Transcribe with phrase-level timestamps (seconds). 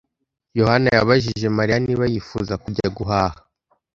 [0.59, 3.37] Yohana yabajije Mariya niba yifuza kujya guhaha.